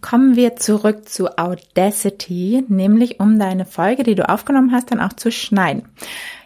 [0.00, 5.12] Kommen wir zurück zu Audacity, nämlich um deine Folge, die du aufgenommen hast, dann auch
[5.12, 5.88] zu schneiden.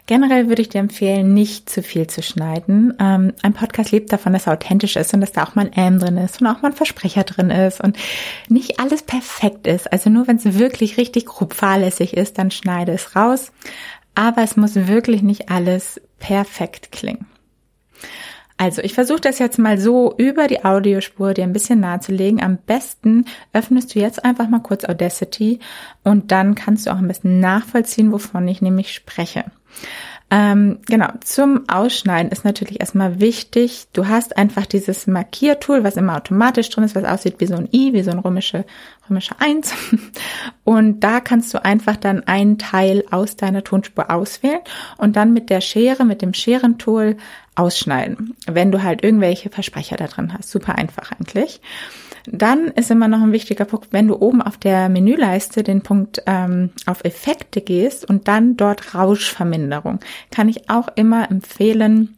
[0.05, 2.93] Generell würde ich dir empfehlen, nicht zu viel zu schneiden.
[2.99, 5.73] Ähm, ein Podcast lebt davon, dass er authentisch ist und dass da auch mal ein
[5.73, 7.95] M drin ist und auch mal ein Versprecher drin ist und
[8.49, 9.91] nicht alles perfekt ist.
[9.93, 13.53] Also nur wenn es wirklich richtig grob fahrlässig ist, dann schneide es raus.
[14.15, 17.27] Aber es muss wirklich nicht alles perfekt klingen.
[18.63, 22.41] Also ich versuche das jetzt mal so über die Audiospur dir ein bisschen nahezulegen.
[22.41, 25.59] Am besten öffnest du jetzt einfach mal kurz Audacity
[26.05, 29.43] und dann kannst du auch ein bisschen nachvollziehen, wovon ich nämlich spreche.
[30.35, 36.17] Ähm, genau, zum Ausschneiden ist natürlich erstmal wichtig, du hast einfach dieses Markiertool, was immer
[36.17, 38.65] automatisch drin ist, was aussieht wie so ein I, wie so ein römische,
[39.07, 39.75] römische Eins.
[40.63, 44.61] Und da kannst du einfach dann einen Teil aus deiner Tonspur auswählen
[44.97, 47.17] und dann mit der Schere, mit dem Scherentool
[47.53, 50.49] ausschneiden, wenn du halt irgendwelche Versprecher da drin hast.
[50.49, 51.61] Super einfach eigentlich.
[52.25, 56.23] Dann ist immer noch ein wichtiger Punkt, wenn du oben auf der Menüleiste den Punkt
[56.25, 59.99] ähm, auf Effekte gehst und dann dort Rauschverminderung,
[60.31, 62.17] kann ich auch immer empfehlen,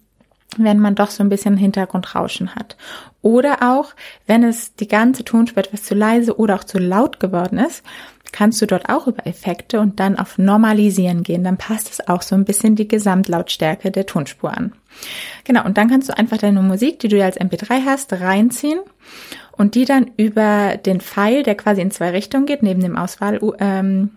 [0.58, 2.78] wenn man doch so ein bisschen Hintergrundrauschen hat.
[3.22, 3.94] Oder auch,
[4.28, 7.84] wenn es die ganze Tonspur etwas zu leise oder auch zu laut geworden ist,
[8.32, 11.44] kannst du dort auch über Effekte und dann auf Normalisieren gehen.
[11.44, 14.74] Dann passt es auch so ein bisschen die Gesamtlautstärke der Tonspur an.
[15.46, 18.80] Genau, und dann kannst du einfach deine Musik, die du ja als MP3 hast, reinziehen
[19.54, 24.10] und die dann über den Pfeil, der quasi in zwei Richtungen geht, neben dem Auswahlsymbol,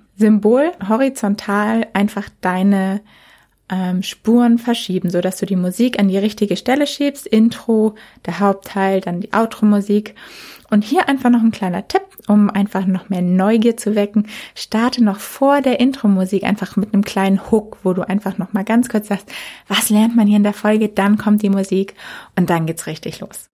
[0.65, 3.01] ähm, horizontal einfach deine
[3.71, 7.27] ähm, Spuren verschieben, so dass du die Musik an die richtige Stelle schiebst.
[7.27, 7.95] Intro,
[8.27, 10.15] der Hauptteil, dann die Outro-Musik.
[10.71, 14.27] Und hier einfach noch ein kleiner Tipp, um einfach noch mehr Neugier zu wecken.
[14.55, 18.65] Starte noch vor der Intro-Musik einfach mit einem kleinen Hook, wo du einfach noch mal
[18.65, 19.31] ganz kurz sagst,
[19.67, 20.89] was lernt man hier in der Folge?
[20.89, 21.95] Dann kommt die Musik
[22.37, 23.49] und dann geht's richtig los.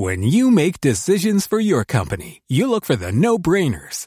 [0.00, 4.06] When you make decisions for your company, you look for the no-brainers.